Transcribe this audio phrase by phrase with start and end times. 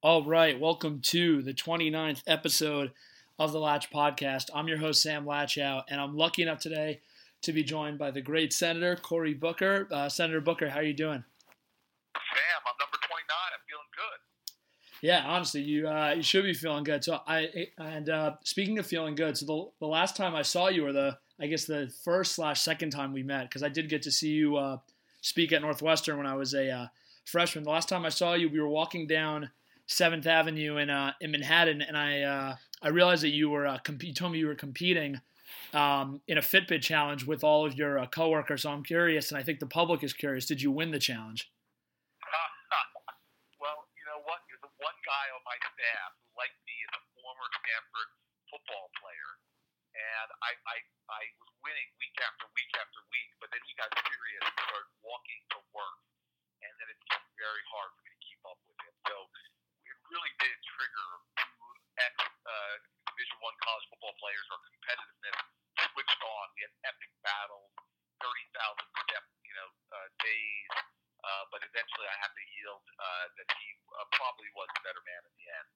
[0.00, 2.92] All right, welcome to the 29th episode
[3.36, 4.44] of the Lach Podcast.
[4.54, 7.00] I'm your host, Sam Latchow, and I'm lucky enough today
[7.42, 9.88] to be joined by the great Senator Cory Booker.
[9.90, 11.24] Uh, Senator Booker, how are you doing?
[12.14, 13.36] Sam, I'm number 29.
[13.52, 15.04] I'm feeling good.
[15.04, 17.02] Yeah, honestly, you uh, you should be feeling good.
[17.02, 20.68] So I and uh, speaking of feeling good, so the, the last time I saw
[20.68, 23.88] you, or the I guess the first slash second time we met, because I did
[23.88, 24.78] get to see you uh,
[25.22, 26.86] speak at Northwestern when I was a uh,
[27.24, 27.64] freshman.
[27.64, 29.50] The last time I saw you, we were walking down
[29.88, 33.80] Seventh Avenue in uh, in Manhattan, and I uh, I realized that you were uh,
[33.80, 35.24] comp- you told me you were competing
[35.72, 38.68] um, in a Fitbit challenge with all of your uh, coworkers.
[38.68, 40.44] So I'm curious, and I think the public is curious.
[40.44, 41.48] Did you win the challenge?
[43.64, 44.44] well, you know what?
[44.52, 48.08] There's one guy on my staff who, like me, is a former Stanford
[48.52, 49.30] football player,
[49.96, 50.76] and I, I
[51.16, 53.30] I was winning week after week after week.
[53.40, 55.96] But then he got serious and started walking to work,
[56.60, 58.92] and then it became very hard for me to keep up with him.
[59.08, 59.16] So
[60.12, 61.08] really did trigger
[61.38, 61.64] two
[62.00, 62.74] ex uh,
[63.12, 64.46] Division One college football players.
[64.52, 65.38] Our competitiveness
[65.92, 66.44] switched on.
[66.56, 67.70] We had epic battles,
[68.20, 70.72] thirty thousand step, you know, uh, days.
[71.18, 75.02] Uh, but eventually, I have to yield uh, that he uh, probably was the better
[75.02, 75.68] man in the end.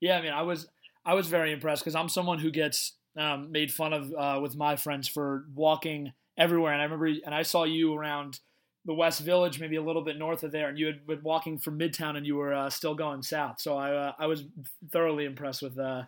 [0.00, 0.70] Yeah, I mean, I was
[1.04, 4.56] I was very impressed because I'm someone who gets um, made fun of uh, with
[4.56, 8.40] my friends for walking everywhere, and I remember and I saw you around
[8.84, 11.58] the West Village, maybe a little bit north of there, and you had been walking
[11.58, 13.60] from Midtown, and you were uh, still going south.
[13.60, 14.44] So I uh, I was
[14.90, 16.02] thoroughly impressed with uh,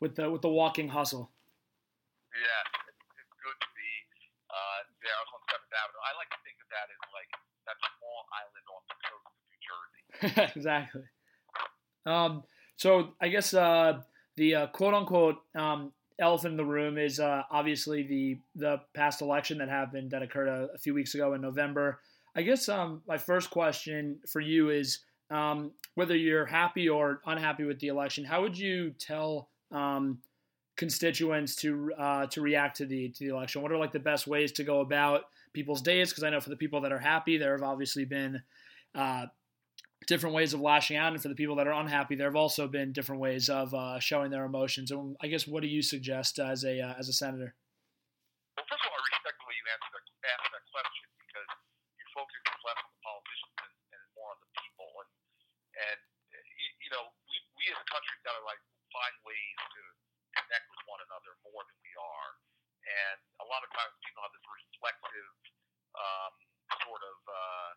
[0.00, 1.30] with the with the walking hustle.
[2.32, 3.90] Yeah, it's, good to be
[4.48, 6.02] uh, there on Seventh Avenue.
[6.04, 7.30] I like to think of that as like
[7.66, 10.52] that small island off the coast of New Jersey.
[10.58, 11.04] exactly.
[12.06, 12.44] Um,
[12.76, 14.00] so I guess uh,
[14.36, 19.22] the uh, quote unquote um, elephant in the room is uh, obviously the the past
[19.22, 22.00] election that happened that occurred a, a few weeks ago in November.
[22.34, 27.64] I guess um, my first question for you is um, whether you're happy or unhappy
[27.64, 28.24] with the election.
[28.24, 30.18] How would you tell um,
[30.76, 33.62] constituents to uh, to react to the to the election?
[33.62, 35.22] What are like the best ways to go about
[35.52, 36.10] people's days?
[36.10, 38.42] Because I know for the people that are happy, there have obviously been
[38.94, 39.26] uh,
[40.06, 42.68] different ways of lashing out, and for the people that are unhappy, there have also
[42.68, 44.90] been different ways of uh, showing their emotions.
[44.90, 47.56] And I guess what do you suggest as a uh, as a senator?
[48.56, 50.06] Well, first of all, I respect the way you answer that,
[50.38, 51.50] ask that question because
[51.98, 54.90] your focus is less on the politicians and, and more on the people.
[55.02, 55.08] And
[55.82, 55.98] and
[56.46, 58.62] you, you know, we we as a country got to like
[58.94, 59.82] find ways to
[60.38, 62.30] connect with one another more than we are.
[62.88, 65.32] And a lot of times people have this reflexive
[65.92, 66.32] um,
[66.88, 67.70] sort of uh,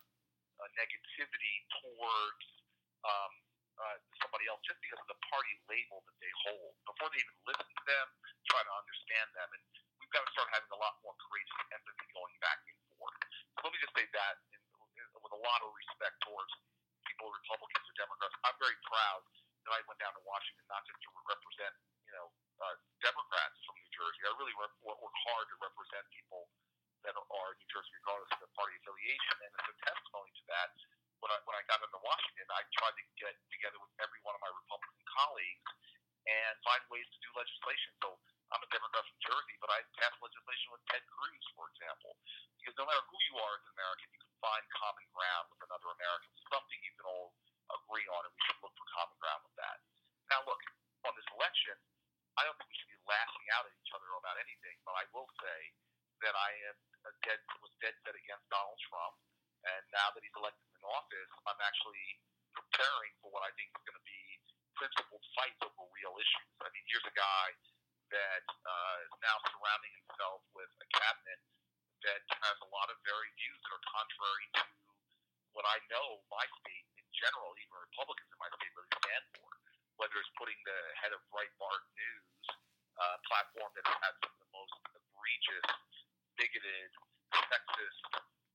[0.62, 2.46] uh, negativity towards
[3.06, 3.34] um,
[3.78, 7.38] uh, somebody else just because of the party label that they hold before they even
[7.46, 8.08] listen to them,
[8.50, 9.50] try to understand them.
[9.53, 9.64] And
[10.02, 13.18] we've got to start having a lot more courageous empathy going back and forth.
[13.58, 14.62] So let me just say that in,
[14.97, 16.52] in, with a lot of respect towards
[17.06, 18.34] people, Republicans or Democrats.
[18.46, 19.22] I'm very proud
[19.66, 21.74] that I went down to Washington not just to represent,
[22.06, 22.28] you know,
[22.62, 24.22] uh, Democrats from New Jersey.
[24.25, 26.50] I really work, work hard to represent people
[27.02, 29.36] that are New Jersey, regardless of their party affiliation.
[29.41, 30.70] And as a testimony to that,
[31.22, 34.36] when I when I got into Washington, I tried to get together with every one
[34.36, 35.72] of my Republican colleagues
[36.28, 37.92] and find ways to do legislation.
[38.04, 38.14] So
[38.54, 42.14] I'm a Democrat from Jersey, but I passed legislation with Ted Cruz, for example,
[42.60, 45.62] because no matter who you are as an American, you can find common ground with
[45.66, 47.34] another American, something you can all
[47.72, 49.78] agree on, and we should look for common ground with that.
[50.30, 50.62] Now, look
[51.08, 51.80] on this election.
[52.36, 55.04] I don't think we should be lashing out at each other about anything, but I
[55.16, 55.60] will say
[56.28, 56.78] that I am
[57.26, 59.16] dead was dead set against Donald Trump,
[59.66, 62.22] and now that he's elected in office, I'm actually
[62.56, 64.24] preparing for what I think is going to be
[64.76, 66.48] principled fights over real issues.
[66.64, 67.48] I mean, here's a guy
[68.12, 71.40] that uh, is now surrounding himself with a cabinet
[72.04, 74.64] that has a lot of very views that are contrary to
[75.54, 79.48] what I know my state in general, even Republicans in my state really stand for.
[80.00, 82.42] Whether it's putting the head of Breitbart News
[82.98, 85.68] uh, platform that has some of the most egregious
[86.40, 86.92] bigoted,
[87.32, 88.02] sexist,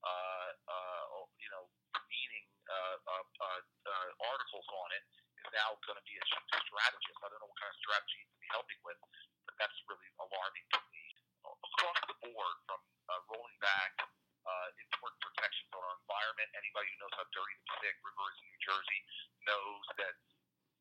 [0.02, 5.04] uh, uh, you know, demeaning uh, uh, uh, uh, articles on it
[5.38, 7.18] is now going to be a strategist.
[7.24, 8.98] I don't know what kind of strategy he's going to be helping with,
[9.48, 11.04] but that's really alarming to me.
[11.46, 13.96] Across the board, from uh, rolling back
[14.46, 16.48] uh, important protections on our environment.
[16.54, 19.00] Anybody who knows how dirty the Passaic River is in New Jersey
[19.46, 20.14] knows that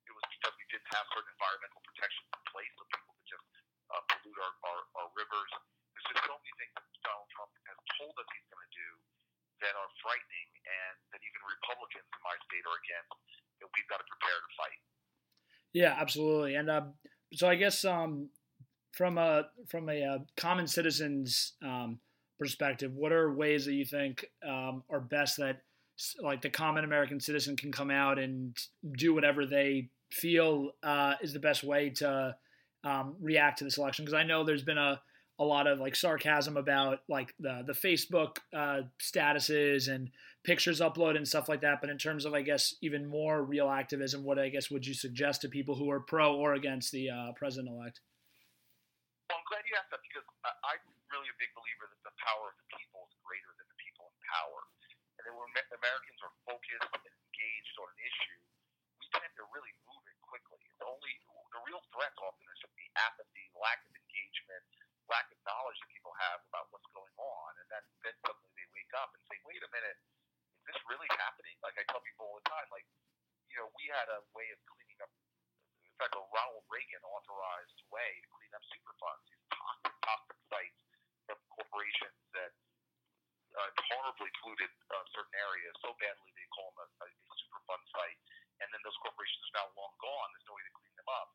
[0.06, 3.46] it was because we didn't have certain environmental protections in place, so people could just
[3.90, 5.50] uh, pollute our, our, our rivers.
[5.94, 8.90] There's just so many things that Donald Trump has told us he's going to do
[9.66, 13.18] that are frightening, and that even Republicans in my state are against.
[13.56, 14.50] That we've got to prepare to.
[15.76, 16.54] Yeah, absolutely.
[16.54, 16.80] And uh,
[17.34, 18.30] so I guess um,
[18.92, 21.98] from a from a uh, common citizen's um,
[22.38, 25.60] perspective, what are ways that you think um, are best that
[26.22, 28.56] like the common American citizen can come out and
[28.96, 32.34] do whatever they feel uh, is the best way to
[32.82, 34.06] um, react to this election.
[34.06, 35.02] Because I know there's been a
[35.38, 40.10] a lot of like sarcasm about like the the Facebook uh, statuses and
[40.44, 41.80] pictures uploaded and stuff like that.
[41.80, 44.94] But in terms of I guess even more real activism, what I guess would you
[44.94, 48.00] suggest to people who are pro or against the uh, president elect?
[49.28, 52.54] Well, I'm glad you asked that because I'm really a big believer that the power
[52.54, 54.60] of the people is greater than the people in power.
[55.18, 58.38] And then when Americans are focused and engaged on an issue,
[59.02, 60.62] we tend to really move it quickly.
[60.62, 61.14] It's only
[61.50, 64.62] the real threat often is the apathy, lack of engagement,
[65.10, 68.66] lack of knowledge that people have about what's going on, and then then suddenly they
[68.74, 69.98] wake up and say, "Wait a minute,
[70.62, 72.86] is this really happening?" Like I tell people all the time, like
[73.50, 75.12] you know, we had a way of cleaning up.
[75.86, 80.38] In fact, a Ronald Reagan authorized way to clean up super funds, these toxic, toxic
[80.52, 80.80] sites
[81.24, 82.52] from corporations that
[83.56, 87.60] uh, horribly polluted uh, certain areas so badly they call them a, a, a super
[87.64, 88.20] fund site,
[88.60, 90.28] and then those corporations are now long gone.
[90.36, 91.30] There's no way to clean them up,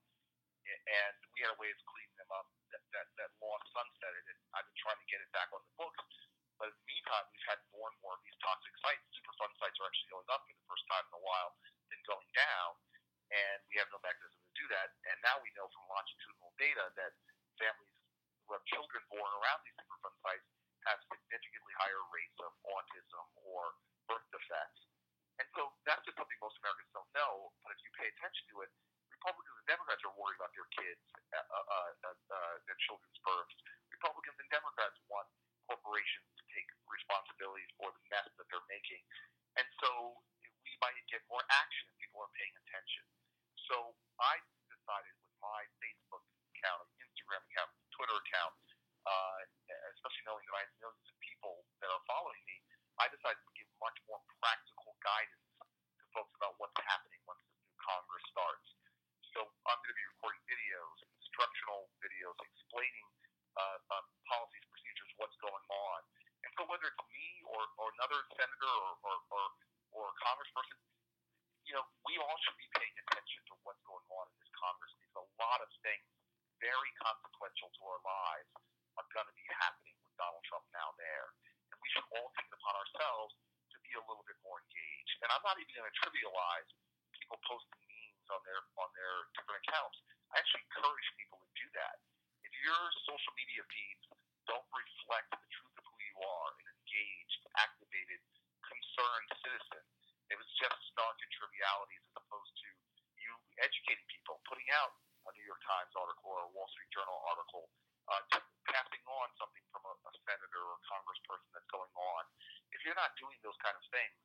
[0.69, 4.39] and we had a way of cleaning them up that, that, that law sunsetted, and
[4.53, 6.05] I've been trying to get it back on the books.
[6.61, 9.01] But in the meantime, we've had more and more of these toxic sites.
[9.17, 11.57] Superfund sites are actually going up for the first time in a while,
[11.89, 12.77] then going down,
[13.33, 14.93] and we have no mechanism to do that.
[15.09, 17.17] And now we know from longitudinal data that
[17.57, 17.89] families
[18.45, 20.47] who have children born around these Superfund sites
[20.87, 23.75] have significantly higher rates of autism or
[24.07, 24.87] birth defects.
[25.43, 27.51] And so that's just something most Americans don't know.
[27.59, 28.71] But if you pay attention to it,
[29.11, 31.03] Republicans and Democrats are worried about their kids,
[31.35, 33.59] uh, uh, uh, uh, their children's births.
[33.91, 35.27] Republicans and Democrats want
[35.67, 39.03] corporations to take responsibility for the mess that they're making.
[39.59, 40.15] And so
[40.63, 43.03] we might get more action if people are paying attention.
[43.67, 44.39] So I
[44.71, 46.23] decided with my Facebook
[46.55, 48.55] account, Instagram account, Twitter account,
[49.05, 49.37] uh,
[49.97, 52.57] especially knowing that I have millions of people that are following me,
[53.01, 55.47] I decided to give much more practical guidance
[55.97, 58.67] to folks about what's happening once this new Congress starts.
[59.33, 63.07] So I'm going to be recording videos, instructional videos, explaining
[63.55, 65.99] uh, uh, policies, procedures, what's going on.
[66.45, 69.43] And so whether it's me or, or another senator or, or, or,
[69.97, 70.77] or a congressperson,
[71.65, 74.93] you know, we all should be paying attention to what's going on in this Congress
[74.99, 76.05] because a lot of things
[76.59, 78.51] very consequential to our lives
[78.99, 81.27] are going to be happening with Donald Trump now there.
[81.71, 82.29] And we should all
[83.01, 83.33] ourselves
[83.73, 85.17] to be a little bit more engaged.
[85.25, 86.69] And I'm not even going to trivialize
[87.17, 89.97] people posting memes on their on their different accounts.
[90.29, 91.97] I actually encourage people to do that.
[92.45, 94.05] If your social media feeds
[94.45, 98.21] don't reflect the truth of who you are, an engaged, activated,
[98.69, 99.83] concerned citizen,
[100.29, 102.69] if it's just snark and trivialities as opposed to
[103.17, 103.33] you
[103.65, 104.93] educating people, putting out
[105.25, 107.65] a New York Times article or a Wall Street Journal article,
[108.09, 108.23] uh,
[108.65, 112.23] passing on something from a, a senator or a congressperson that's going on.
[112.81, 114.17] If you're not doing those kind of things,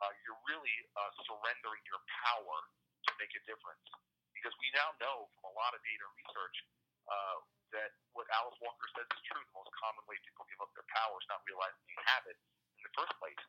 [0.00, 2.56] uh, you're really uh, surrendering your power
[3.04, 3.84] to make a difference.
[4.32, 6.56] Because we now know from a lot of data and research
[7.12, 7.44] uh,
[7.76, 9.44] that what Alice Walker says is true.
[9.44, 12.40] The most common way people give up their power is not realizing they have it
[12.80, 13.44] in the first place.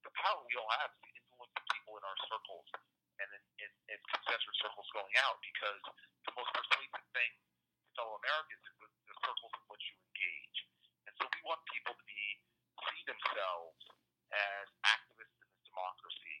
[0.00, 2.72] The power we all have is to influence the people in our circles
[3.20, 5.84] and in, in, in concentric circles going out because
[6.24, 10.58] the most persuasive thing to fellow Americans is the, the circles in which you engage.
[11.04, 12.40] And so we want people to be
[12.88, 13.79] see themselves
[14.30, 16.36] as activists in this democracy,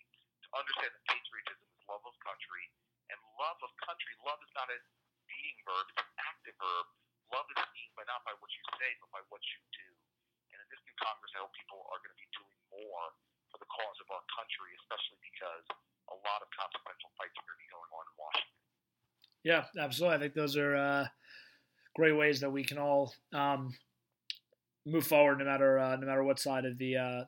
[0.46, 2.66] to understand that patriotism is love of country.
[3.10, 4.78] And love of country, love is not a
[5.26, 6.86] being verb, it's an active verb.
[7.34, 9.88] Love is seen by not by what you say, but by what you do.
[10.54, 13.06] And in this new Congress, I hope people are going to be doing more
[13.50, 15.66] for the cause of our country, especially because
[16.10, 18.60] a lot of consequential fights are going to be going on in Washington.
[19.42, 20.16] Yeah, absolutely.
[20.16, 21.04] I think those are uh,
[21.94, 23.74] great ways that we can all um,
[24.86, 27.22] move forward, no matter uh, no matter what side of the uh,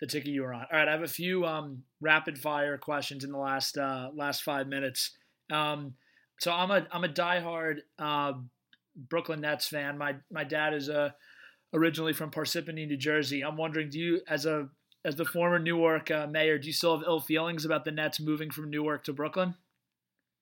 [0.00, 0.66] the ticket you were on.
[0.72, 4.42] All right, I have a few um, rapid fire questions in the last uh, last
[4.42, 5.16] five minutes.
[5.52, 5.94] Um,
[6.40, 8.32] so I'm a I'm a diehard uh,
[8.96, 9.98] Brooklyn Nets fan.
[9.98, 11.10] My my dad is a uh,
[11.72, 13.42] originally from Parsippany, New Jersey.
[13.42, 14.68] I'm wondering, do you as a
[15.04, 18.20] as the former Newark uh, mayor, do you still have ill feelings about the Nets
[18.20, 19.54] moving from Newark to Brooklyn?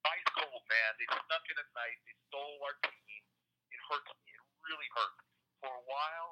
[0.05, 0.95] Ice cold, man
[1.29, 1.99] snuck in at night.
[2.09, 3.23] They stole our team.
[3.71, 4.33] It hurts me.
[4.35, 5.21] It really hurts.
[5.63, 6.31] For a while,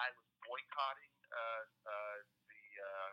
[0.00, 2.18] I was boycotting uh, uh,
[2.82, 3.10] uh,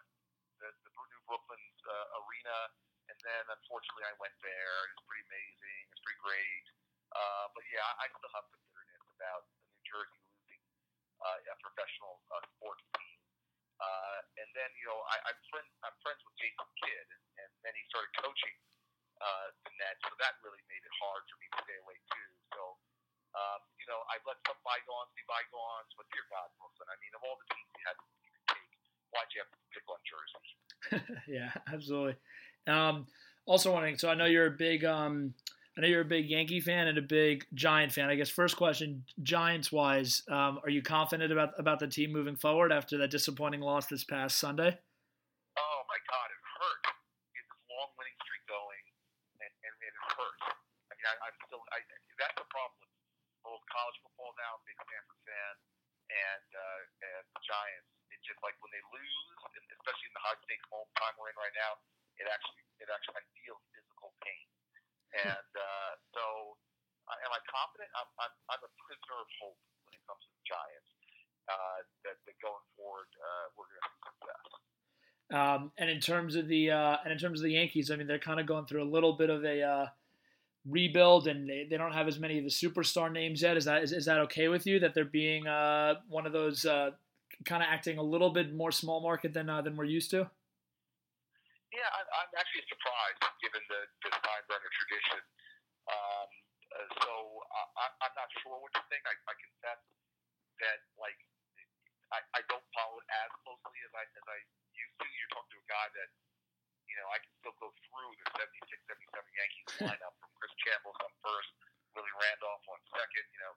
[0.60, 2.72] the, the New Brooklyn's uh, arena,
[3.12, 4.78] and then unfortunately I went there.
[4.96, 5.84] It's pretty amazing.
[5.92, 6.66] It's pretty great.
[7.12, 10.64] Uh, but yeah, I, still have some bitterness about the New Jersey losing
[11.20, 13.20] uh, a professional uh, sports team.
[13.80, 17.52] Uh, and then you know I, I'm friends I'm friends with Jason Kidd, and, and
[17.64, 18.56] then he started coaching
[19.20, 22.30] uh, the Nets, so that really made it hard for me to stay away too.
[22.56, 22.80] So.
[23.30, 27.14] Um, you know, I've let some bygones be bygones, but dear God, Brooklyn, I mean,
[27.14, 28.74] of all the teams you had to take,
[29.14, 30.69] why'd you have to pick on Jersey?
[31.28, 32.16] yeah, absolutely.
[32.68, 33.08] Um,
[33.46, 35.34] also wondering, so I know you're a big, um,
[35.78, 38.10] I know you're a big Yankee fan and a big Giant fan.
[38.10, 42.36] I guess first question, Giants wise, um, are you confident about about the team moving
[42.36, 44.76] forward after that disappointing loss this past Sunday?
[44.76, 46.84] Oh my God, it hurt.
[47.32, 48.84] Get this long winning streak going,
[49.40, 50.46] and, and it hurts.
[50.52, 51.64] I mean, I, I'm still.
[51.74, 51.80] I,
[52.20, 52.92] that's the problem with
[53.48, 54.60] both college football now.
[54.68, 55.54] big Stanford fan,
[56.12, 57.99] and uh, and the Giants.
[58.14, 59.26] It's just like when they lose,
[59.80, 61.78] especially in the high stakes home time we're in right now,
[62.18, 64.48] it actually it actually I feel physical pain,
[65.26, 66.24] and uh, so
[67.10, 67.90] am I confident?
[67.98, 70.92] I'm, I'm I'm a prisoner of hope when it comes to the Giants.
[71.50, 74.46] Uh, that, that going forward, uh, we're going to have success.
[75.34, 78.06] Um, and in terms of the uh, and in terms of the Yankees, I mean,
[78.06, 79.86] they're kind of going through a little bit of a uh,
[80.68, 83.58] rebuild, and they, they don't have as many of the superstar names yet.
[83.58, 86.66] Is that is, is that okay with you that they're being uh, one of those
[86.66, 86.92] uh,
[87.46, 90.30] kind of acting a little bit more small market than uh, than we're used to?
[91.70, 95.22] Yeah, I, I'm actually surprised given the, the Steinbrenner tradition.
[95.86, 96.30] Um,
[96.70, 97.12] uh, so
[97.78, 99.02] I, I'm not sure what to think.
[99.06, 99.82] I, I confess
[100.62, 101.18] that like
[102.10, 104.40] I, I don't follow it as closely as I as I
[104.74, 105.06] used to.
[105.06, 106.10] You're talking to a guy that
[106.90, 110.98] you know I can still go through the 76, 77 Yankees lineup from Chris Chambliss
[111.06, 111.52] on first,
[111.94, 113.26] Willie Randolph on second.
[113.30, 113.54] You know,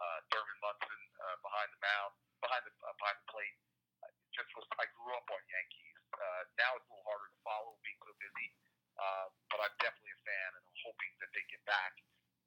[0.00, 2.12] uh, Thurman Munson uh, behind the mound,
[2.44, 3.56] behind the uh, behind the plate.
[4.04, 5.96] Uh, just was I grew up on Yankees.
[6.12, 8.48] Uh, now it's a little harder to follow being so busy,
[8.98, 11.92] uh, but I'm definitely a fan and I'm hoping that they get back.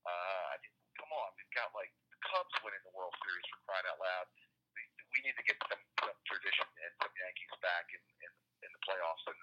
[0.08, 3.60] Uh, I mean, come on, we've got like the Cubs winning the World Series for
[3.68, 4.28] crying out loud.
[4.76, 8.32] We, we need to get some, some tradition and some Yankees back in, in,
[8.64, 9.40] in the playoffs and,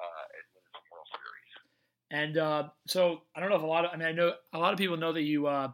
[0.00, 1.52] uh, and win some World Series.
[2.10, 4.58] And uh, so I don't know if a lot of I mean I know a
[4.58, 5.72] lot of people know that you uh,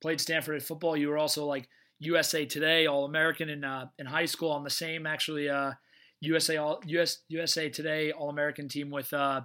[0.00, 0.96] played Stanford at football.
[0.96, 1.68] You were also like
[1.98, 5.72] USA Today All American in uh, in high school on the same actually uh,
[6.20, 9.42] USA All US USA Today All American team with uh,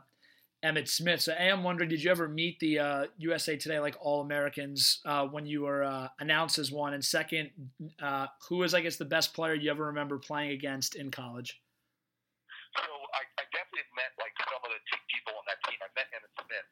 [0.63, 1.21] Emmitt Smith.
[1.21, 4.99] So I am wondering, did you ever meet the uh, USA Today like All Americans
[5.05, 6.93] uh, when you were uh, announced as one?
[6.93, 7.51] And second,
[8.01, 11.55] uh, who was I guess the best player you ever remember playing against in college?
[12.75, 15.79] So I, I definitely met like some of the people on that team.
[15.79, 16.67] I met Emmitt Smith,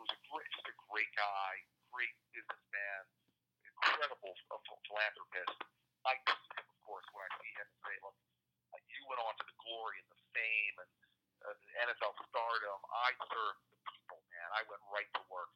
[0.00, 1.52] who's a great, just a great guy,
[1.92, 3.00] great businessman,
[3.60, 4.32] incredible
[4.88, 5.58] philanthropist.
[6.08, 6.16] I
[6.56, 8.16] of course, when I see him and say, look,
[8.88, 10.88] you went on to the glory and the fame and
[11.44, 11.54] uh,
[11.86, 12.80] NFL stardom.
[12.90, 14.48] I served the people, man.
[14.58, 15.52] I went right to work.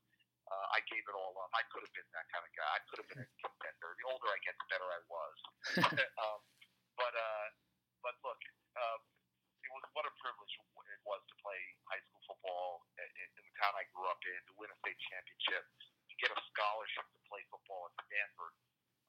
[0.46, 1.50] Uh, I gave it all up.
[1.54, 2.68] I could have been that kind of guy.
[2.68, 3.88] I could have been a contender.
[3.96, 5.36] The older I get, the better I was.
[6.22, 6.40] um,
[6.98, 7.46] but uh,
[8.02, 8.40] but look,
[8.76, 9.00] um,
[9.62, 10.52] it was what a privilege
[10.92, 14.38] it was to play high school football in, in the town I grew up in,
[14.50, 18.54] to win a state championship, to get a scholarship to play football at Stanford.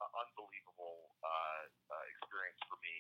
[0.02, 2.98] Uh, unbelievable uh, uh, experience for me,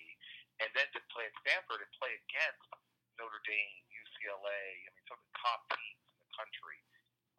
[0.61, 2.69] and then to play at Stanford and play against
[3.17, 4.61] Notre Dame, UCLA.
[4.85, 6.79] I mean, some of the top teams in the country.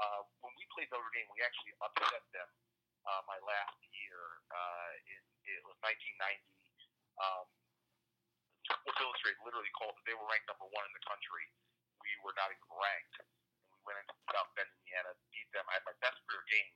[0.02, 2.50] Uh, when we played Notre Dame, we actually upset them
[3.06, 4.42] uh, my last year.
[4.50, 5.22] Uh, in,
[5.54, 6.18] it was 1990.
[7.22, 7.46] Um,
[8.64, 10.04] Sports Illustrated literally called it.
[10.08, 11.44] They were ranked number one in the country.
[12.00, 13.14] We were not even ranked.
[13.20, 13.28] And
[13.68, 15.64] we went into South Bend, Indiana, beat them.
[15.68, 16.72] I had my best career game.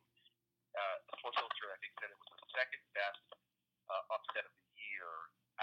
[0.76, 3.24] Uh, Sports Illustrated, I think, said it was the second best
[3.88, 5.08] uh, upset of the year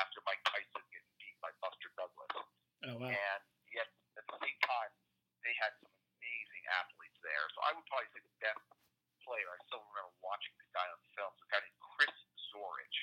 [0.01, 2.33] after Mike Tyson getting beat by Buster Douglas.
[2.33, 3.13] Oh, wow.
[3.13, 4.91] And yet, at the same time,
[5.45, 7.45] they had some amazing athletes there.
[7.53, 8.65] So I would probably say the best
[9.21, 9.45] player.
[9.45, 12.17] I still remember watching the guy on the film, a guy named Chris
[12.49, 12.99] Zorich.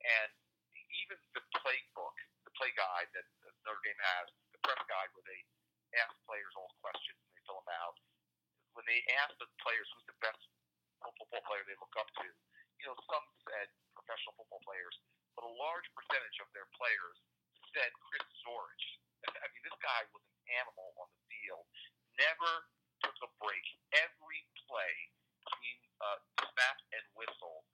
[0.00, 0.32] And
[1.04, 2.16] even the play book,
[2.48, 3.26] the play guide that
[3.66, 5.40] Notre Dame has, the press guide where they
[6.00, 7.96] ask players all questions and they fill them out.
[8.86, 10.38] When they ask the players who's the best
[11.02, 12.26] football player they look up to,
[12.78, 13.66] you know, some said
[13.98, 14.94] professional football players,
[15.34, 17.18] but a large percentage of their players
[17.74, 18.86] said Chris Zorich.
[19.26, 21.66] I mean, this guy was an animal on the field.
[22.14, 22.70] Never
[23.02, 23.66] took a break.
[23.90, 24.94] Every play
[25.42, 27.66] between uh, snap and whistle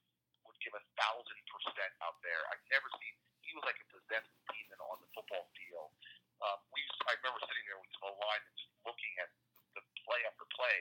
[0.48, 2.40] would give a thousand percent out there.
[2.48, 3.12] I've never seen.
[3.44, 5.92] He was like a possessed demon on the football field.
[6.40, 9.28] Um, we, used, I remember sitting there with some line and just looking at
[9.76, 10.78] the play after play,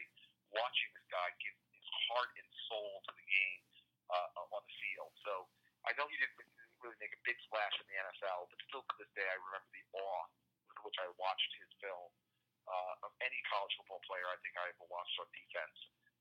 [0.51, 1.87] watching this guy give his
[2.21, 3.61] heart and soul to the game
[4.13, 5.09] uh, on the field.
[5.25, 5.49] So
[5.89, 6.37] I know he didn't
[6.85, 9.69] really make a big splash in the NFL, but still to this day I remember
[9.73, 10.25] the awe
[10.69, 12.13] with which I watched his film
[12.69, 15.77] uh, of any college football player I think I ever watched on defense.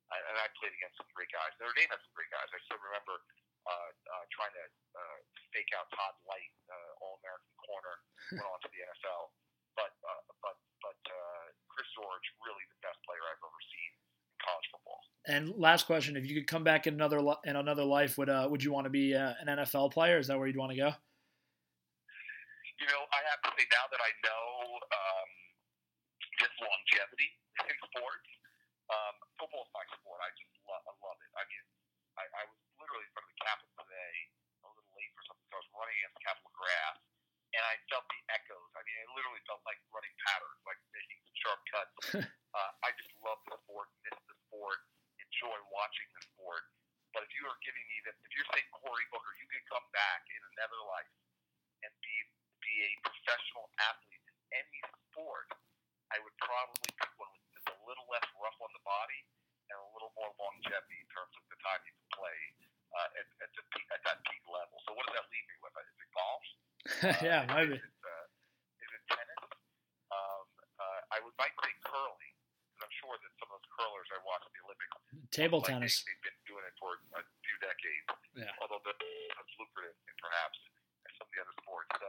[0.08, 1.52] I, and I played against some great guys.
[1.60, 2.48] Notre Dame had some great guys.
[2.48, 3.20] I still remember
[3.68, 4.64] uh, uh, trying to
[4.96, 5.18] uh,
[5.52, 7.94] fake out Todd Lyght, uh, All American corner,
[8.32, 9.36] went on to the NFL.
[9.76, 12.79] But uh, but but uh, Chris Zorich, really the
[15.30, 18.50] and last question: If you could come back in another in another life, would uh,
[18.50, 20.18] would you want to be uh, an NFL player?
[20.18, 20.90] Is that where you'd want to go?
[22.82, 24.42] You know, I have to say now that I know
[24.90, 25.30] um,
[26.34, 27.30] just longevity
[27.62, 28.26] in sports,
[28.90, 30.18] um, football is my sport.
[30.18, 31.30] I just love, I love it.
[31.38, 31.64] I mean,
[32.18, 34.16] I, I was literally in front of the Capitol today,
[34.64, 36.96] a little late for something, so I was running against the Capitol grass,
[37.54, 38.70] and I felt the echoes.
[38.74, 41.94] I mean, I literally felt like running patterns, like making some sharp cuts.
[42.58, 43.09] uh, I just
[45.40, 46.68] enjoy watching the sport.
[47.16, 49.88] But if you are giving me that, if you're saying Cory Booker, you can come
[49.96, 51.08] back in another life
[51.80, 52.14] and be
[52.60, 55.48] be a professional athlete in any sport,
[56.12, 59.24] I would probably pick one with just a little less rough on the body
[59.72, 62.40] and a little more longevity in terms of the time you can play
[62.92, 64.76] uh, at, at, the peak, at that peak level.
[64.84, 65.72] So what does that leave me with?
[65.72, 66.44] Is it golf?
[67.24, 67.80] yeah, uh, maybe.
[67.80, 68.26] Is it, uh,
[68.84, 69.42] is it tennis?
[70.12, 72.36] Um, uh, I would might say curling
[72.80, 74.96] because I'm sure that some of those curlers I watch the Olympics.
[75.40, 76.04] Table like tennis.
[76.04, 78.06] They, they've been doing it for a few decades.
[78.36, 78.52] Yeah.
[78.60, 80.58] Although they're as lucrative, perhaps,
[81.08, 81.90] as some of the other sports.
[81.96, 82.08] So,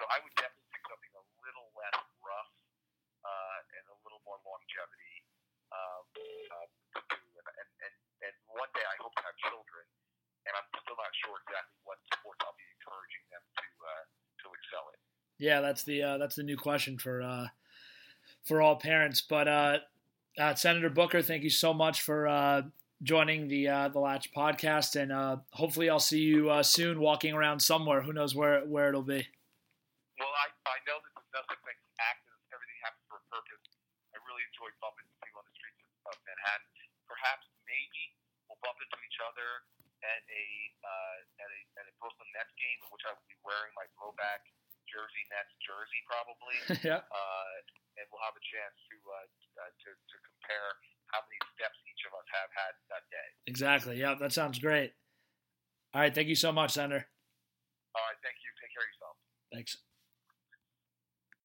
[0.00, 2.52] so I would definitely pick something a little less rough
[3.22, 5.16] uh, and a little more longevity
[5.70, 6.66] um, uh,
[6.96, 7.20] to do.
[7.20, 7.94] And, and, and,
[8.32, 9.84] and one day I hope to have children,
[10.48, 14.04] and I'm still not sure exactly what sports I'll be encouraging them to uh,
[14.40, 15.00] to excel in.
[15.36, 17.48] Yeah, that's the uh, that's the new question for uh,
[18.44, 19.20] for all parents.
[19.20, 19.84] But uh,
[20.38, 22.62] uh, Senator Booker, thank you so much for uh,
[23.02, 27.34] joining the uh, the Lach podcast, and uh, hopefully I'll see you uh, soon walking
[27.34, 28.02] around somewhere.
[28.02, 29.22] Who knows where where it'll be?
[30.18, 32.46] Well, I, I know that there's nothing like accidents.
[32.54, 33.66] Everything happens for a purpose.
[34.14, 36.70] I really enjoy bumping into people on the streets of, of Manhattan.
[37.10, 38.14] Perhaps, maybe
[38.46, 39.66] we'll bump into each other
[40.06, 40.46] at a
[40.82, 43.86] uh, at a at a Brooklyn Nets game, in which I will be wearing my
[43.98, 44.46] throwback
[44.94, 46.56] jersey Nets jersey, probably.
[46.86, 47.02] yeah.
[47.02, 47.54] Uh,
[47.98, 49.26] and we'll have a chance to, uh,
[49.58, 50.68] uh, to to compare
[51.14, 53.28] how many steps each of us have had that day.
[53.46, 53.94] Exactly.
[54.00, 54.92] Yeah, that sounds great.
[55.94, 56.14] All right.
[56.14, 57.06] Thank you so much, Senator.
[57.94, 58.18] All right.
[58.22, 58.50] Thank you.
[58.58, 59.16] Take care of yourself.
[59.54, 59.72] Thanks.